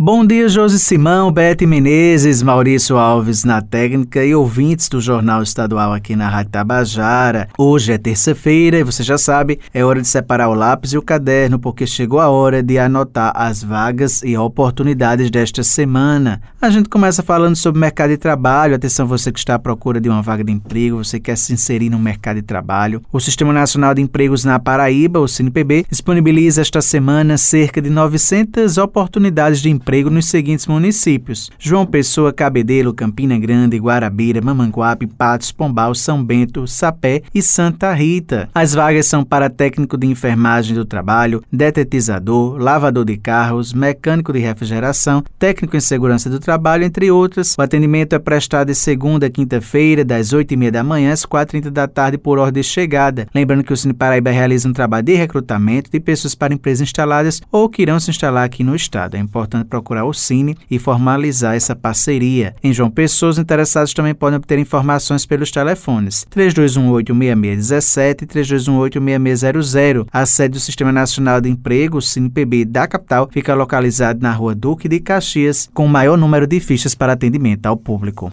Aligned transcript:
Bom 0.00 0.24
dia, 0.24 0.48
Josi 0.48 0.78
Simão, 0.78 1.32
Bete 1.32 1.66
Menezes, 1.66 2.40
Maurício 2.40 2.96
Alves 2.96 3.42
na 3.42 3.60
técnica 3.60 4.24
e 4.24 4.32
ouvintes 4.32 4.88
do 4.88 5.00
Jornal 5.00 5.42
Estadual 5.42 5.92
aqui 5.92 6.14
na 6.14 6.28
Rádio 6.28 6.52
Tabajara. 6.52 7.48
Hoje 7.58 7.92
é 7.92 7.98
terça-feira 7.98 8.78
e 8.78 8.84
você 8.84 9.02
já 9.02 9.18
sabe, 9.18 9.58
é 9.74 9.84
hora 9.84 10.00
de 10.00 10.06
separar 10.06 10.50
o 10.50 10.54
lápis 10.54 10.92
e 10.92 10.98
o 10.98 11.02
caderno 11.02 11.58
porque 11.58 11.84
chegou 11.84 12.20
a 12.20 12.28
hora 12.28 12.62
de 12.62 12.78
anotar 12.78 13.32
as 13.34 13.60
vagas 13.60 14.22
e 14.22 14.36
oportunidades 14.36 15.32
desta 15.32 15.64
semana. 15.64 16.40
A 16.62 16.70
gente 16.70 16.88
começa 16.88 17.20
falando 17.20 17.56
sobre 17.56 17.80
mercado 17.80 18.10
de 18.10 18.18
trabalho. 18.18 18.76
Atenção, 18.76 19.04
você 19.04 19.32
que 19.32 19.38
está 19.40 19.56
à 19.56 19.58
procura 19.58 20.00
de 20.00 20.08
uma 20.08 20.22
vaga 20.22 20.44
de 20.44 20.52
emprego, 20.52 21.02
você 21.02 21.18
quer 21.18 21.36
se 21.36 21.52
inserir 21.52 21.90
no 21.90 21.98
mercado 21.98 22.36
de 22.36 22.42
trabalho. 22.42 23.02
O 23.12 23.18
Sistema 23.18 23.52
Nacional 23.52 23.94
de 23.94 24.02
Empregos 24.02 24.44
na 24.44 24.60
Paraíba, 24.60 25.18
o 25.18 25.26
CNPB, 25.26 25.86
disponibiliza 25.90 26.60
esta 26.60 26.80
semana 26.80 27.36
cerca 27.36 27.82
de 27.82 27.90
900 27.90 28.78
oportunidades 28.78 29.60
de 29.60 29.68
emprego 29.68 29.87
emprego 29.88 30.10
nos 30.10 30.26
seguintes 30.26 30.66
municípios: 30.66 31.50
João 31.58 31.86
Pessoa, 31.86 32.30
Cabedelo, 32.30 32.92
Campina 32.92 33.38
Grande, 33.38 33.78
Guarabira, 33.78 34.42
Mamanguape, 34.42 35.06
Patos, 35.06 35.50
Pombal, 35.50 35.94
São 35.94 36.22
Bento, 36.22 36.66
Sapé 36.66 37.22
e 37.34 37.40
Santa 37.40 37.94
Rita. 37.94 38.50
As 38.54 38.74
vagas 38.74 39.06
são 39.06 39.24
para 39.24 39.48
técnico 39.48 39.96
de 39.96 40.06
enfermagem 40.06 40.74
do 40.74 40.84
trabalho, 40.84 41.42
detetizador, 41.50 42.58
lavador 42.58 43.06
de 43.06 43.16
carros, 43.16 43.72
mecânico 43.72 44.30
de 44.30 44.40
refrigeração, 44.40 45.24
técnico 45.38 45.74
em 45.74 45.80
segurança 45.80 46.28
do 46.28 46.38
trabalho, 46.38 46.84
entre 46.84 47.10
outras. 47.10 47.56
O 47.58 47.62
atendimento 47.62 48.12
é 48.12 48.18
prestado 48.18 48.68
de 48.68 48.74
segunda 48.74 49.26
a 49.26 49.30
quinta-feira, 49.30 50.04
das 50.04 50.34
8h30 50.34 50.70
da 50.70 50.84
manhã 50.84 51.12
às 51.14 51.24
4h30 51.24 51.70
da 51.70 51.88
tarde, 51.88 52.18
por 52.18 52.38
ordem 52.38 52.60
de 52.62 52.68
chegada. 52.68 53.26
Lembrando 53.34 53.64
que 53.64 53.72
o 53.72 53.76
Cine 53.76 53.94
Paraíba 53.94 54.30
realiza 54.30 54.68
um 54.68 54.72
trabalho 54.74 55.06
de 55.06 55.14
recrutamento 55.14 55.90
de 55.90 55.98
pessoas 55.98 56.34
para 56.34 56.52
empresas 56.52 56.82
instaladas 56.82 57.40
ou 57.50 57.70
que 57.70 57.80
irão 57.80 57.98
se 57.98 58.10
instalar 58.10 58.44
aqui 58.44 58.62
no 58.62 58.76
estado. 58.76 59.16
É 59.16 59.18
importante 59.18 59.66
procurar 59.78 60.04
o 60.04 60.12
Cine 60.12 60.56
e 60.70 60.78
formalizar 60.78 61.54
essa 61.54 61.74
parceria. 61.74 62.54
Em 62.62 62.72
João 62.72 62.90
Pessoa, 62.90 63.30
os 63.30 63.38
interessados 63.38 63.94
também 63.94 64.14
podem 64.14 64.36
obter 64.36 64.58
informações 64.58 65.24
pelos 65.24 65.50
telefones 65.50 66.26
3218-6617 66.34 68.22
e 68.22 68.26
3218-6600. 68.26 70.06
A 70.12 70.26
sede 70.26 70.52
do 70.52 70.60
Sistema 70.60 70.92
Nacional 70.92 71.40
de 71.40 71.48
Emprego, 71.48 71.98
o 71.98 72.02
CinePB 72.02 72.64
da 72.64 72.86
capital, 72.86 73.28
fica 73.30 73.54
localizada 73.54 74.18
na 74.20 74.32
rua 74.32 74.54
Duque 74.54 74.88
de 74.88 75.00
Caxias, 75.00 75.68
com 75.72 75.86
o 75.86 75.88
maior 75.88 76.18
número 76.18 76.46
de 76.46 76.60
fichas 76.60 76.94
para 76.94 77.12
atendimento 77.12 77.66
ao 77.66 77.76
público. 77.76 78.32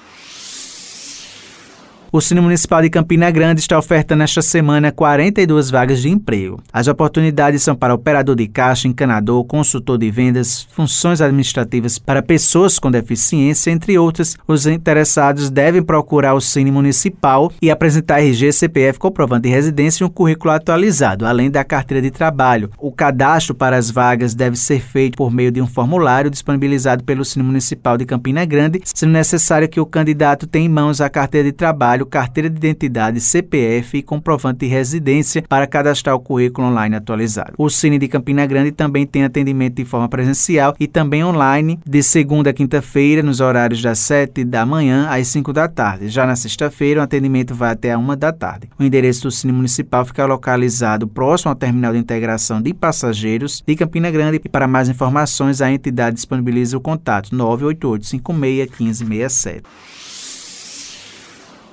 O 2.09 2.22
Cine 2.22 2.40
Municipal 2.40 2.81
de 2.81 2.90
Campina 2.90 3.29
Grande 3.29 3.59
está 3.59 3.78
ofertando 3.78 4.23
esta 4.23 4.41
semana 4.41 4.94
42 4.94 5.69
vagas 5.69 6.01
de 6.01 6.09
emprego. 6.09 6.62
As 6.72 6.88
oportunidades 6.88 7.62
são 7.62 7.75
para 7.75 7.94
operador 7.94 8.34
de 8.34 8.47
caixa, 8.47 8.88
encanador, 8.88 9.44
consultor 9.44 9.97
de 9.97 10.09
vendas, 10.09 10.66
funções 10.72 11.19
administrativas 11.19 12.00
para 12.00 12.23
pessoas 12.23 12.79
com 12.79 12.90
deficiência, 12.90 13.72
entre 13.72 13.97
outras. 13.97 14.38
Os 14.47 14.66
interessados 14.66 15.50
devem 15.50 15.84
procurar 15.84 16.34
o 16.34 16.40
Cine 16.40 16.72
Municipal 16.72 17.51
e 17.62 17.69
apresentar 17.69 18.22
RG, 18.22 18.53
CPF, 18.53 18.97
comprovante 19.00 19.44
de 19.44 19.50
residência 19.50 20.06
e 20.06 20.07
um 20.07 20.09
currículo 20.09 20.53
atualizado, 20.53 21.25
além 21.25 21.51
da 21.51 21.66
carteira 21.66 22.01
de 22.01 22.09
trabalho. 22.09 22.72
O 22.78 22.90
cadastro 22.90 23.53
para 23.53 23.75
as 23.75 23.91
vagas 23.91 24.34
deve 24.34 24.56
ser 24.56 24.79
feito 24.79 25.17
por 25.17 25.29
meio 25.29 25.51
de 25.51 25.62
um 25.62 25.67
formulário 25.67 26.31
disponibilizado 26.31 27.03
pelo 27.03 27.25
Cine 27.25 27.44
Municipal 27.44 27.97
de 27.97 28.06
Campina 28.06 28.46
Grande, 28.46 28.81
sendo 28.85 29.12
necessário 29.12 29.67
que 29.67 29.79
o 29.79 29.85
candidato 29.85 30.47
tenha 30.47 30.67
em 30.67 30.69
mãos 30.69 31.01
a 31.01 31.09
carteira 31.09 31.50
de 31.50 31.51
trabalho 31.51 31.97
trabalho, 31.97 32.06
carteira 32.06 32.50
de 32.50 32.58
identidade, 32.58 33.19
CPF 33.19 33.97
e 33.97 34.03
comprovante 34.03 34.59
de 34.59 34.68
residência 34.68 35.44
para 35.47 35.68
cadastrar 35.68 36.16
o 36.16 36.19
currículo 36.19 36.68
online 36.68 36.96
atualizado. 36.96 37.53
O 37.58 37.69
Cine 37.69 37.97
de 37.97 38.08
Campina 38.08 38.46
Grande 38.46 38.72
também 38.72 39.06
tem 39.06 39.24
atendimento 39.24 39.75
de 39.75 39.85
forma 39.85 40.08
presencial 40.08 40.75
e 40.80 40.88
também 40.88 41.24
online 41.24 41.80
de 41.85 42.03
segunda 42.03 42.50
a 42.50 42.53
quinta-feira, 42.53 43.24
nos 43.24 43.40
horários 43.40 43.81
das 43.81 44.00
7 44.00 44.44
da 44.44 44.66
manhã 44.66 45.08
às 45.09 45.28
5 45.28 45.52
da 45.52 45.68
tarde. 45.68 46.09
Já 46.09 46.25
na 46.25 46.35
sexta-feira, 46.35 47.02
o 47.02 47.03
atendimento 47.03 47.56
vai 47.56 47.72
até 47.72 47.91
a 47.91 47.97
1 47.97 48.16
da 48.16 48.31
tarde. 48.31 48.69
O 48.79 48.84
endereço 48.84 49.24
do 49.24 49.31
Cine 49.31 49.53
Municipal 49.53 50.06
fica 50.06 50.25
localizado 50.25 51.08
próximo 51.08 51.50
ao 51.50 51.56
terminal 51.56 51.94
de 51.94 52.00
integração 52.00 52.62
de 52.62 52.74
passageiros 52.74 53.64
de 53.66 53.75
Campina 53.75 54.12
Grande 54.12 54.41
e 54.44 54.50
para 54.50 54.68
mais 54.68 54.90
informações 54.90 55.62
a 55.62 55.72
entidade 55.72 56.16
disponibiliza 56.16 56.78
o 56.78 56.81
contato 56.81 57.35
988 57.35 58.06
56 58.06 58.69
1567. 58.79 59.64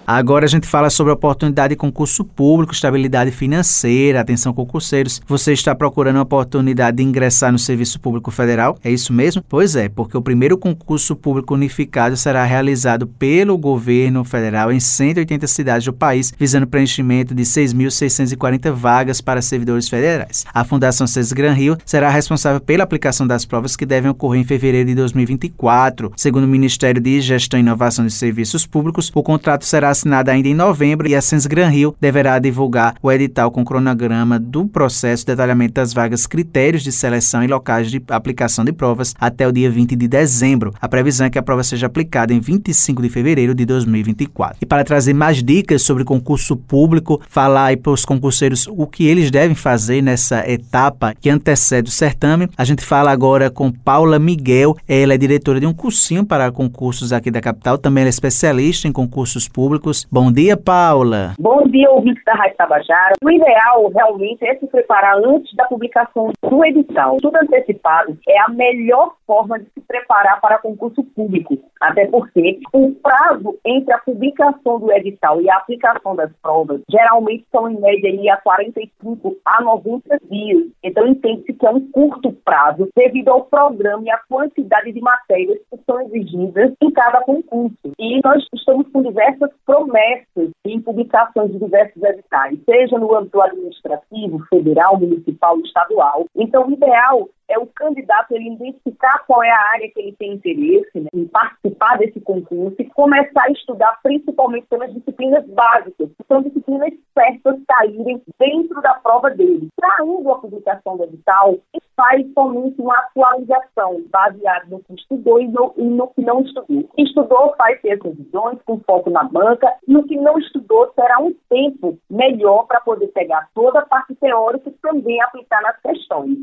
Agora 0.07 0.45
a 0.45 0.49
gente 0.49 0.67
fala 0.67 0.91
sobre 0.91 1.13
a 1.13 1.15
oportunidade 1.15 1.71
de 1.71 1.77
concurso 1.77 2.25
público, 2.27 2.75
estabilidade 2.75 3.31
financeira. 3.31 4.21
Atenção, 4.21 4.53
concurseiros. 4.53 5.23
Você 5.27 5.55
está 5.55 5.75
procurando 5.75 6.19
a 6.19 6.23
oportunidade 6.23 6.99
de 6.99 7.03
ingressar 7.03 7.51
no 7.51 7.59
Serviço 7.59 7.99
Público 7.99 8.31
Federal? 8.31 8.77
É 8.85 8.91
isso 8.91 9.15
mesmo? 9.15 9.43
Pois 9.49 9.75
é, 9.75 9.89
porque 9.89 10.15
o 10.15 10.21
primeiro 10.21 10.59
concurso 10.59 11.17
público 11.17 11.55
unificado 11.55 12.19
será 12.19 12.45
realizado 12.45 13.07
pelo 13.07 13.57
governo 13.57 14.25
federal 14.25 14.71
em 14.71 14.79
180 14.79 15.47
cidades 15.47 15.87
do 15.87 15.93
país, 15.93 16.35
visando 16.39 16.67
preenchimento 16.67 17.35
de 17.35 17.43
6.640 17.43 18.73
vagas 18.73 19.23
para 19.23 19.41
servidores 19.41 19.89
federais. 19.89 20.45
A 20.53 20.65
Fundação 20.65 21.07
César 21.07 21.35
Gran 21.35 21.53
Rio 21.55 21.79
será 21.87 22.11
responsável 22.11 22.61
pela 22.61 22.85
aplicação 22.85 23.27
das 23.27 23.47
provas 23.47 23.75
que 23.75 23.87
devem 23.87 24.11
ocorrer 24.11 24.43
em 24.43 24.45
fevereiro 24.45 24.87
de 24.87 24.95
2024. 24.97 26.13
Segundo 26.15 26.45
o 26.45 26.49
Ministério 26.49 27.01
de 27.01 27.23
Gestão 27.23 27.59
e 27.59 27.63
Inovação 27.63 28.05
de 28.05 28.13
Serviços 28.13 28.67
Públicos, 28.67 29.11
o 29.15 29.23
contrato 29.23 29.65
será 29.65 29.94
assinada 29.95 30.31
ainda 30.31 30.49
em 30.49 30.55
novembro 30.55 31.09
e 31.09 31.15
a 31.15 31.23
Sens 31.23 31.47
Gran 31.47 31.69
Rio 31.69 31.97
deverá 32.01 32.39
divulgar 32.39 32.95
o 33.03 33.11
edital 33.11 33.51
com 33.51 33.65
cronograma 33.65 34.39
do 34.39 34.67
processo, 34.67 35.25
detalhamento 35.25 35.75
das 35.75 35.95
vagas, 35.95 36.27
critérios 36.27 36.83
de 36.83 36.93
seleção 36.93 37.43
e 37.43 37.47
locais 37.47 37.91
de 37.91 38.03
aplicação 38.11 38.65
de 38.65 38.73
provas 38.73 39.15
até 39.19 39.49
o 39.49 39.53
dia 39.53 39.71
20 39.71 39.97
de 39.97 40.09
dezembro. 40.09 40.75
A 40.81 40.89
previsão 40.89 41.27
é 41.27 41.31
que 41.31 41.39
a 41.39 41.43
prova 41.43 41.63
seja 41.63 41.87
aplicada 41.87 42.35
em 42.35 42.41
25 42.41 43.01
de 43.01 43.09
fevereiro 43.09 43.55
de 43.55 43.65
2024. 43.65 44.59
E 44.61 44.67
para 44.67 44.85
trazer 44.85 45.15
mais 45.15 45.43
dicas 45.43 45.83
sobre 45.83 46.05
concurso 46.05 46.57
público, 46.57 47.21
falar 47.29 47.67
aí 47.67 47.77
para 47.77 47.93
os 47.93 48.05
concurseiros 48.05 48.67
o 48.69 48.87
que 48.87 49.07
eles 49.07 49.31
devem 49.31 49.55
fazer 49.55 50.03
nessa 50.03 50.49
etapa 50.51 51.15
que 51.21 51.31
antecede 51.31 51.89
o 51.89 51.93
certame, 51.93 52.49
a 52.57 52.65
gente 52.65 52.85
fala 52.85 53.11
agora 53.11 53.51
com 53.51 53.71
Paula 53.71 54.19
Miguel. 54.19 54.77
Ela 54.89 55.15
é 55.15 55.19
diretora 55.19 55.61
de 55.61 55.67
um 55.67 55.73
cursinho 55.73 56.25
para 56.25 56.51
concursos 56.51 57.13
aqui 57.13 57.31
da 57.31 57.41
capital, 57.41 57.79
também 57.79 58.05
é 58.05 58.09
especialista 58.09 58.89
em 58.89 58.93
concursos 58.93 59.49
públicos 59.49 59.84
Bom 60.11 60.33
dia, 60.33 60.57
Paula. 60.57 61.35
Bom 61.39 61.65
dia, 61.69 61.91
ouvintes 61.91 62.25
da 62.25 62.33
Rádio 62.33 62.57
Tabajara. 62.57 63.13
O 63.23 63.31
ideal 63.31 63.91
realmente 63.95 64.43
é 64.47 64.55
se 64.55 64.67
preparar 64.67 65.19
antes 65.19 65.55
da 65.55 65.67
publicação 65.67 66.33
do 66.43 66.65
edital. 66.65 67.19
Tudo 67.21 67.37
antecipado 67.37 68.17
é 68.27 68.41
a 68.41 68.49
melhor 68.49 69.15
forma 69.27 69.59
de 69.59 69.67
se 69.75 69.81
preparar 69.83 70.41
para 70.41 70.59
concurso 70.59 71.05
público, 71.15 71.59
até 71.81 72.07
porque 72.07 72.61
o 72.73 72.93
prazo 72.93 73.59
entre 73.65 73.93
a 73.93 73.99
publicação 73.99 74.81
do 74.81 74.91
edital 74.91 75.43
e 75.43 75.51
a 75.51 75.57
aplicação 75.57 76.17
das 76.17 76.33
provas 76.41 76.81
geralmente 76.91 77.45
são 77.53 77.69
em 77.69 77.79
média 77.79 78.09
aí 78.09 78.29
a 78.31 78.39
45 78.39 79.37
a 79.45 79.63
90 79.63 80.19
dias. 80.31 80.69
Então 80.83 81.07
entende-se 81.07 81.53
que 81.53 81.67
é 81.67 81.71
um 81.71 81.91
curto 81.91 82.33
prazo 82.45 82.89
devido 82.97 83.29
ao 83.29 83.45
programa 83.45 84.05
e 84.05 84.11
à 84.11 84.19
quantidade 84.29 84.93
de 84.93 85.01
matérias 85.01 85.59
que 85.71 85.79
são 85.85 86.01
exigidas 86.03 86.73
em 86.81 86.91
cada 86.91 87.21
concurso. 87.21 87.93
E 87.99 88.21
nós 88.25 88.43
estamos 88.55 88.87
com 88.89 89.03
diversas 89.03 89.51
promessas 89.75 90.51
em 90.65 90.81
publicações 90.81 91.51
de 91.51 91.59
diversos 91.59 92.03
editais, 92.03 92.59
seja 92.65 92.97
no 92.99 93.13
âmbito 93.15 93.41
administrativo, 93.41 94.39
federal, 94.49 94.99
municipal, 94.99 95.59
estadual. 95.61 96.27
Então, 96.37 96.69
o 96.69 96.73
ideal 96.73 97.29
é 97.49 97.59
o 97.59 97.67
candidato 97.67 98.33
ele 98.33 98.55
identificar 98.55 99.25
qual 99.27 99.43
é 99.43 99.51
a 99.51 99.71
área 99.73 99.91
que 99.91 100.01
ele 100.01 100.13
tem 100.19 100.35
interesse 100.35 101.01
né, 101.01 101.09
em 101.15 101.27
participar 101.27 101.99
desse 101.99 102.21
concurso 102.21 102.77
e 102.79 102.91
começar 102.91 103.45
a 103.45 103.51
estudar 103.51 103.99
principalmente 104.03 104.67
pelas 104.67 104.93
disciplinas 104.93 105.47
básicas, 105.49 106.09
que 106.09 106.25
são 106.27 106.43
disciplinas 106.43 106.93
certas 107.13 107.61
caírem 107.69 108.23
dentro 108.39 108.81
da 108.83 108.95
prova 108.95 109.31
dele. 109.31 109.69
Traindo 109.77 110.31
a 110.31 110.39
publicação 110.39 110.97
do 110.97 111.05
edital, 111.05 111.59
faz 111.97 112.27
somente 112.33 112.81
uma 112.81 112.97
atualização 112.99 114.03
baseada 114.11 114.67
no 114.69 114.81
que 114.81 114.95
estudou 114.95 115.41
e 115.41 115.49
no, 115.49 115.75
e 115.77 115.85
no 115.85 116.09
que 116.09 116.23
não 116.23 116.41
estudou. 116.41 116.89
Estudou, 116.99 117.55
faz 117.57 117.81
suas 117.81 118.01
revisões 118.03 118.59
com 118.65 118.81
foco 118.81 119.11
na 119.11 119.25
banca, 119.25 119.73
e 119.87 119.93
no 119.93 120.05
que 120.05 120.17
não 120.17 120.39
estudou, 120.39 120.87
terá 120.89 121.19
um 121.19 121.35
tempo 121.49 121.99
melhor 122.11 122.67
para 122.67 122.81
poder 122.81 123.09
pegar 123.09 123.49
toda 123.55 123.81
a 123.81 123.87
parte 123.87 124.15
teórica 124.17 124.69
e 124.69 124.73
também 124.73 125.21
aplicar 125.23 125.63
nas 125.63 125.81
questões. 125.81 126.39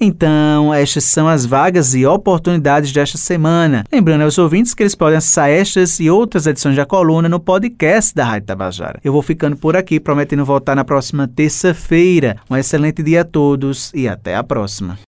Então, 0.00 0.72
estas 0.72 1.04
são 1.04 1.28
as 1.28 1.44
vagas 1.44 1.94
e 1.94 2.06
oportunidades 2.06 2.92
desta 2.92 3.18
semana. 3.18 3.84
Lembrando 3.92 4.22
aos 4.22 4.38
ouvintes 4.38 4.74
que 4.74 4.82
eles 4.82 4.94
podem 4.94 5.18
acessar 5.18 5.50
estas 5.50 5.98
e 6.00 6.10
outras 6.10 6.46
edições 6.46 6.76
da 6.76 6.86
coluna 6.86 7.28
no 7.28 7.40
podcast 7.40 8.14
da 8.14 8.24
Rádio 8.24 8.46
Tabajara. 8.46 9.00
Eu 9.02 9.12
vou 9.12 9.22
ficando 9.22 9.56
por 9.56 9.76
aqui, 9.76 9.98
prometendo 9.98 10.44
voltar 10.44 10.74
na 10.74 10.84
próxima 10.84 11.26
terça-feira. 11.28 12.36
Um 12.50 12.56
excelente 12.56 13.02
dia 13.02 13.22
a 13.22 13.24
todos 13.24 13.92
e 13.94 14.08
até 14.08 14.36
a 14.36 14.44
próxima. 14.44 14.98